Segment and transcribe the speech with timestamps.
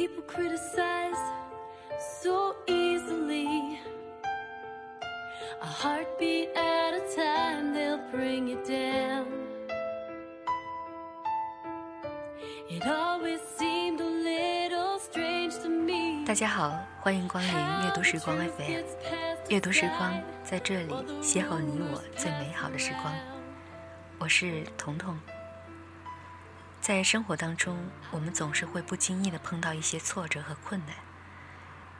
[0.00, 1.22] people criticize
[2.22, 3.78] so easily.
[5.60, 9.26] A heartbeat at a time, they'll bring you down.
[12.70, 16.24] It always seemed a little strange to me.
[16.24, 16.72] 大家好，
[17.02, 17.52] 欢迎光临
[17.84, 18.82] 阅读时光 FM。
[19.50, 23.14] 阅读时光在这里邂逅你我最美好的时光。
[24.18, 25.18] 我是彤彤。
[26.80, 30.96] 在生活当中，我们总是会不经意的碰到一些挫折和困难。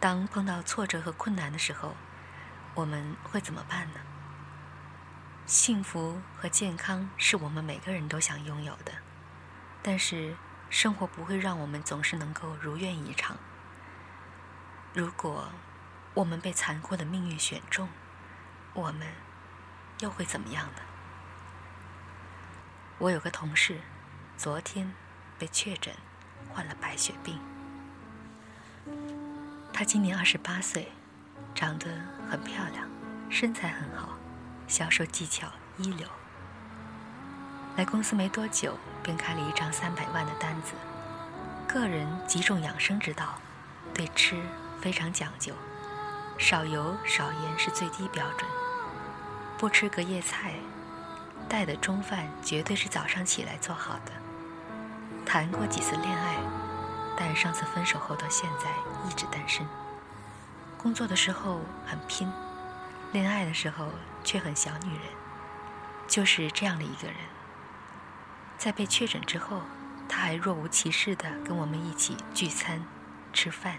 [0.00, 1.94] 当碰到挫折和困难的时候，
[2.74, 4.00] 我们会怎么办呢？
[5.46, 8.92] 幸福和健康是我们每个人都想拥有的，
[9.80, 10.36] 但是
[10.68, 13.36] 生活不会让我们总是能够如愿以偿。
[14.92, 15.52] 如果
[16.14, 17.88] 我们被残酷的命运选中，
[18.72, 19.06] 我们
[20.00, 20.82] 又会怎么样呢？
[22.98, 23.80] 我有个同事。
[24.36, 24.92] 昨天
[25.38, 25.94] 被确诊
[26.52, 27.38] 患了白血病。
[29.72, 30.88] 她今年二十八岁，
[31.54, 31.86] 长得
[32.30, 32.88] 很漂亮，
[33.30, 34.16] 身材很好，
[34.66, 35.46] 销售技巧
[35.78, 36.06] 一流。
[37.76, 40.74] 来公司没多久，便开了一张三百万的单子。
[41.66, 43.38] 个人极重养生之道，
[43.92, 44.40] 对吃
[44.80, 45.54] 非常讲究，
[46.38, 48.48] 少油少盐是最低标准，
[49.58, 50.54] 不吃隔夜菜，
[51.48, 54.12] 带的中饭绝对是早上起来做好的。
[55.26, 56.36] 谈过几次恋爱，
[57.16, 58.70] 但上次分手后到现在
[59.08, 59.66] 一直单身。
[60.78, 62.30] 工作的时候很拼，
[63.12, 63.88] 恋爱的时候
[64.22, 65.02] 却很小女人，
[66.06, 67.16] 就是这样的一个人。
[68.58, 69.62] 在被确诊之后，
[70.08, 72.84] 他还若无其事地跟我们一起聚餐、
[73.32, 73.78] 吃饭、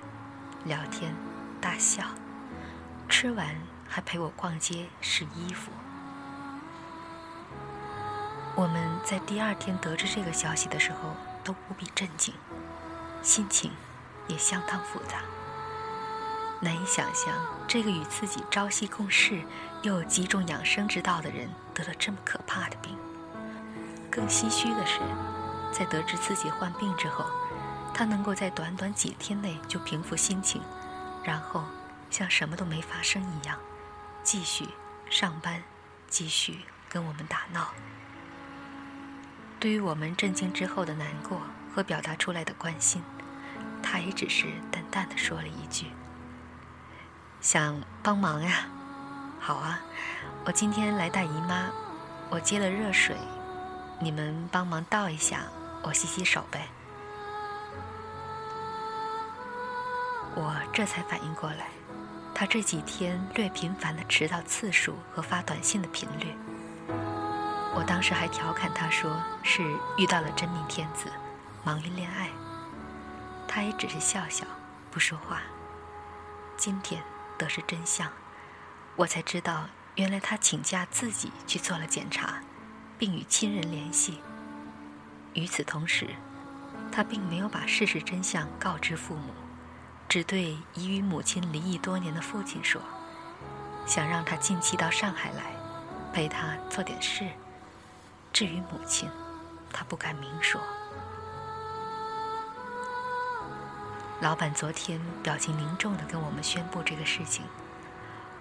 [0.66, 1.16] 聊天、
[1.62, 2.04] 大笑，
[3.08, 3.56] 吃完
[3.88, 5.72] 还陪我逛街试衣服。
[8.56, 11.16] 我们在第二天得知这个消息的时候。
[11.46, 12.34] 都无比震惊，
[13.22, 13.72] 心情
[14.28, 15.20] 也相当复杂。
[16.60, 17.34] 难以想象，
[17.68, 19.42] 这个与自己朝夕共事、
[19.84, 22.98] 又有几种养生之道的人得了这么可怕的病。
[24.10, 25.00] 更唏嘘的是，
[25.72, 27.26] 在得知自己患病之后，
[27.94, 30.62] 他能够在短短几天内就平复心情，
[31.24, 31.64] 然后
[32.10, 33.60] 像什么都没发生一样，
[34.24, 34.70] 继续
[35.10, 35.62] 上班，
[36.08, 37.74] 继续跟我们打闹。
[39.60, 41.42] 对于我们震惊之后的难过
[41.74, 43.02] 和表达出来的关心，
[43.82, 45.88] 他也只是淡淡的说了一句
[47.42, 48.68] ：“想帮忙呀，
[49.40, 49.80] 好啊，
[50.46, 51.70] 我今天来大姨妈，
[52.30, 53.16] 我接了热水，
[54.00, 55.42] 你们帮忙倒一下，
[55.82, 56.68] 我洗洗手呗。”
[60.36, 61.70] 我这才反应过来，
[62.36, 66.36] 他这几天略频繁的迟到次数和发短信的频率。
[67.86, 69.16] 我当时还调侃他说
[69.46, 69.62] ：“是
[69.96, 71.06] 遇到了真命天子，
[71.64, 72.30] 忙于恋爱。”
[73.48, 74.44] 他也只是笑笑，
[74.90, 75.44] 不说话。
[76.58, 77.04] 今天
[77.38, 78.12] 得知真相，
[78.96, 79.66] 我才知道，
[79.98, 82.40] 原来他请假自己去做了检查，
[82.98, 84.20] 并与亲人联系。
[85.36, 86.08] 与此同时，
[86.92, 89.32] 他并没有把事实真相告知父母，
[90.10, 92.82] 只对已与母亲离异多年的父亲说，
[93.86, 95.54] 想让他近期到上海来，
[96.12, 97.30] 陪他做点事。
[98.36, 99.10] 至于母亲，
[99.72, 100.60] 他不敢明说。
[104.20, 107.46] 老板昨天表情凝重地跟我们宣布这个事情，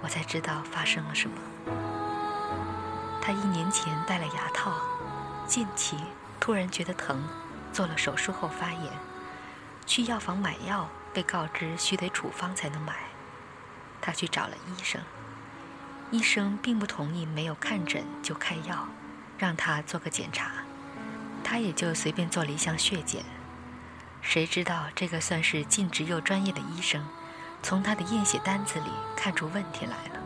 [0.00, 1.36] 我才知道发生了什么。
[3.22, 4.72] 他一年前戴了牙套，
[5.46, 5.96] 近期
[6.40, 7.22] 突然觉得疼，
[7.72, 8.92] 做了手术后发炎，
[9.86, 12.96] 去药房买药，被告知需得处方才能买。
[14.00, 15.00] 他去找了医生，
[16.10, 18.88] 医生并不同意没有看诊就开药。
[19.38, 20.50] 让他做个检查，
[21.42, 23.24] 他也就随便做了一项血检。
[24.22, 27.06] 谁知道这个算是尽职又专业的医生，
[27.62, 30.20] 从他的验血单子里看出问题来了。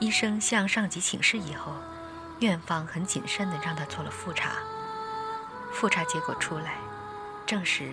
[0.00, 1.72] 医生向上级请示以后，
[2.40, 4.50] 院方很谨慎地让他做了复查。
[5.72, 6.74] 复查结果出来，
[7.46, 7.92] 证实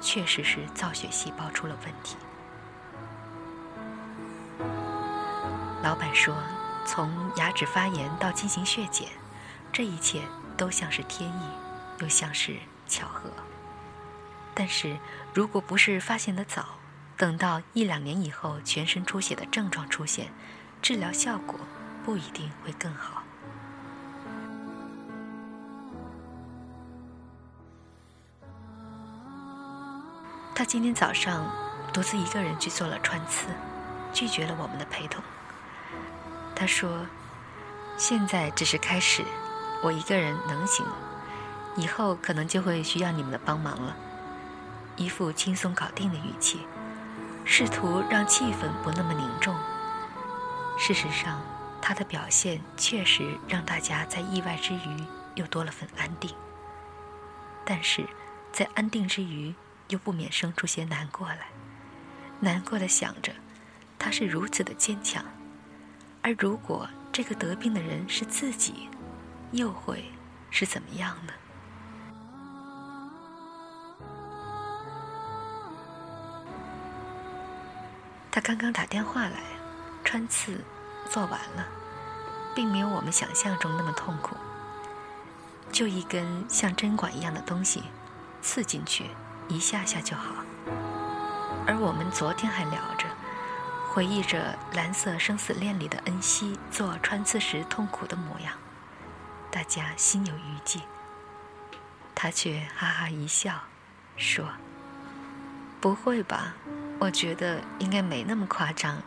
[0.00, 2.16] 确实是造血细胞出了问题。
[5.82, 6.34] 老板说，
[6.86, 9.08] 从牙齿发炎到进行血检。
[9.74, 10.22] 这一切
[10.56, 11.42] 都像是天意，
[11.98, 12.56] 又像是
[12.86, 13.28] 巧合。
[14.54, 14.96] 但是，
[15.34, 16.78] 如果不是发现的早，
[17.16, 20.32] 等到一两年以后，全身出血的症状出现，
[20.80, 21.58] 治疗效果
[22.04, 23.24] 不一定会更好。
[30.54, 31.50] 他今天早上
[31.92, 33.48] 独自一个人去做了穿刺，
[34.12, 35.20] 拒绝了我们的陪同。
[36.54, 37.04] 他说
[37.98, 39.24] ：“现在只是开始。”
[39.84, 40.82] 我一个人能行，
[41.76, 43.94] 以后可能就会需要你们的帮忙了。
[44.96, 46.60] 一副轻松搞定的语气，
[47.44, 49.54] 试图让气氛不那么凝重。
[50.78, 51.38] 事实上，
[51.82, 55.04] 他的表现确实让大家在意外之余
[55.34, 56.34] 又多了份安定。
[57.62, 58.06] 但是，
[58.52, 59.54] 在安定之余，
[59.88, 61.48] 又不免生出些难过来，
[62.40, 63.34] 难过的想着，
[63.98, 65.22] 他是如此的坚强，
[66.22, 68.88] 而如果这个得病的人是自己，
[69.54, 70.04] 又会
[70.50, 71.32] 是怎么样呢？
[78.32, 79.38] 他刚刚打电话来，
[80.02, 80.60] 穿刺
[81.08, 81.64] 做完了，
[82.52, 84.36] 并没有我们想象中那么痛苦。
[85.70, 87.84] 就一根像针管一样的东西，
[88.42, 89.06] 刺进去
[89.46, 90.34] 一下下就好。
[91.64, 93.06] 而我们昨天还聊着，
[93.92, 98.52] 回忆着《蓝色生死恋》里的恩熙做穿刺时痛苦的模样，
[99.54, 100.80] 大家心有余悸。
[102.12, 103.54] 他却哈哈一笑，
[104.16, 104.48] 说
[105.80, 106.56] ：“不会吧？”
[106.98, 109.00] 我觉得应该没那么夸张。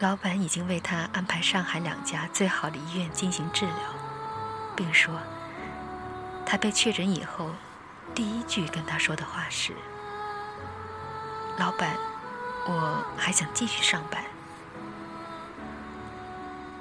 [0.00, 3.74] 老板已经为他安排上海两家最好的医院进行治疗，
[4.76, 5.18] 并说，
[6.44, 7.50] 他被确诊以后，
[8.14, 9.72] 第一句跟他说的话是
[11.56, 11.96] ：“老板，
[12.66, 14.22] 我还想继续上班。”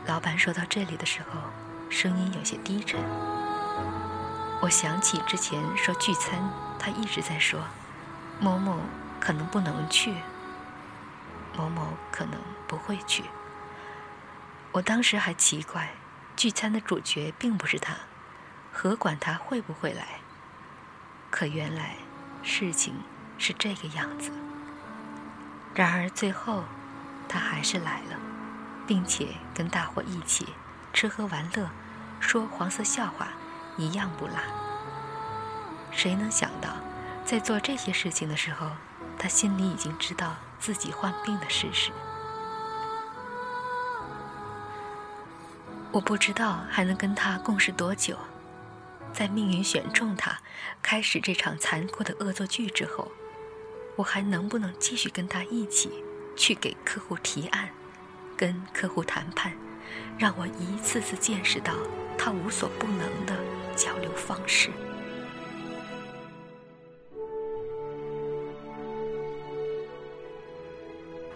[0.08, 1.40] 老板说到这里的时候，
[1.90, 3.00] 声音有些低沉。
[4.62, 6.48] 我想起之前说聚餐，
[6.78, 7.60] 他一直在说，
[8.40, 8.80] 某某
[9.20, 10.14] 可能不能去，
[11.58, 13.24] 某某可能不会去。
[14.72, 15.90] 我当时还奇怪，
[16.36, 17.96] 聚餐的主角并不是他，
[18.72, 20.20] 何管他会不会来？
[21.32, 21.96] 可原来
[22.44, 22.94] 事情
[23.40, 24.32] 是这个样子。
[25.74, 26.64] 然而最后，
[27.28, 28.20] 他还是来了，
[28.88, 30.48] 并且跟大伙一起
[30.94, 31.70] 吃喝玩乐，
[32.20, 33.30] 说黄色笑话。
[33.78, 34.36] 一样不落。
[35.92, 36.78] 谁能想到，
[37.26, 38.72] 在做这些事情的时候，
[39.20, 41.92] 他心里已经知道自己患病的事实。
[45.92, 48.18] 我不知道还能跟他共事多久，
[49.12, 50.40] 在命运选中他，
[50.82, 53.12] 开始这场残酷的恶作剧之后，
[53.98, 56.04] 我还能不能继续跟他一起
[56.38, 57.70] 去给客户提案，
[58.38, 59.54] 跟客户谈判，
[60.18, 61.74] 让我一次次见识到
[62.18, 63.36] 他无所不能的。
[63.76, 64.70] 交流方式。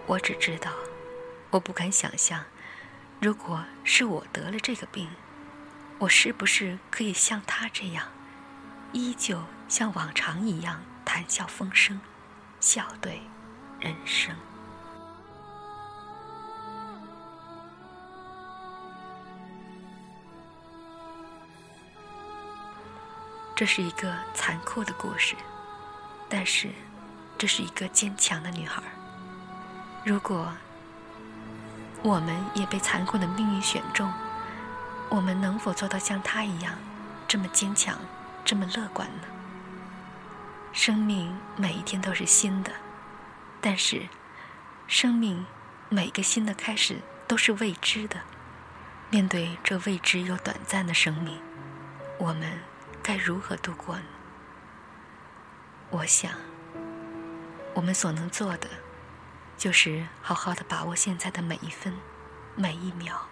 [0.07, 0.71] 我只知道，
[1.49, 2.45] 我不敢想象，
[3.19, 5.09] 如果是我得了这个病，
[5.97, 8.07] 我是不是可以像他这样，
[8.93, 11.99] 依旧像往常一样谈笑风生，
[12.61, 13.19] 笑对
[13.81, 14.33] 人生。
[23.59, 25.35] 这是一个残酷的故事，
[26.29, 26.69] 但是，
[27.37, 28.81] 这是一个坚强的女孩。
[30.05, 30.49] 如果
[32.01, 34.09] 我们也被残酷的命运选中，
[35.09, 36.73] 我们能否做到像她一样，
[37.27, 37.99] 这么坚强，
[38.45, 39.27] 这么乐观呢？
[40.71, 42.71] 生命每一天都是新的，
[43.59, 44.07] 但是，
[44.87, 45.45] 生命
[45.89, 48.21] 每个新的开始都是未知的。
[49.09, 51.41] 面对这未知又短暂的生命，
[52.19, 52.57] 我们。
[53.01, 54.03] 该如何度过呢？
[55.91, 56.31] 我想，
[57.73, 58.69] 我们所能做的，
[59.57, 61.97] 就是好好的把握现在的每一分、
[62.55, 63.27] 每一秒，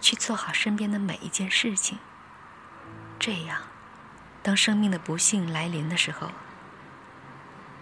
[0.00, 1.98] 去做好身边的每一件事情。
[3.18, 3.62] 这样，
[4.44, 6.30] 当生命的不幸来临的时候，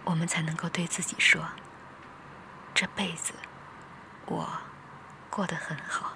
[0.05, 1.49] 我们才能够对自己说
[2.73, 3.33] ：“这辈子，
[4.25, 4.49] 我
[5.29, 6.13] 过得很好。”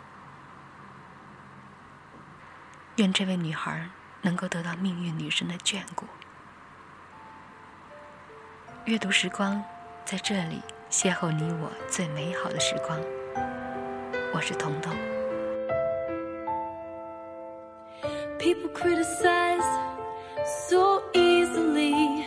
[2.98, 3.90] 愿这位女孩。
[4.22, 6.06] 能够得到命运女神的眷顾。
[8.86, 9.64] 阅读时光，
[10.06, 13.00] 在这里邂逅你我最美好的时光。
[14.34, 14.96] 我是彤彤。
[18.40, 19.62] People criticize
[20.68, 22.26] so easily.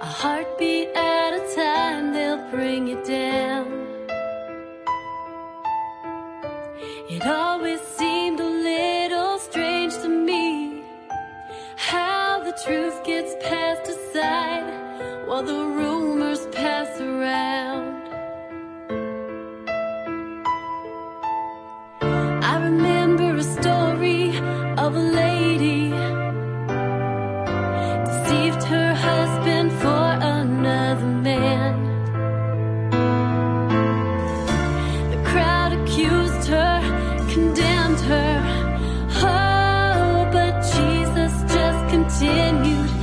[0.00, 3.91] A heartbeat at a time, they'll bring you down.
[15.64, 18.02] Rumors pass around.
[22.50, 24.36] I remember a story
[24.84, 25.90] of a lady
[28.08, 31.74] deceived her husband for another man.
[35.12, 36.74] The crowd accused her,
[37.32, 38.34] condemned her.
[39.24, 41.28] Oh, but she the
[42.58, 43.01] one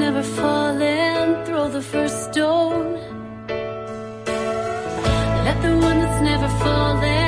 [0.00, 2.94] never fallen, throw the first stone.
[5.46, 7.19] Let the one that's never fallen.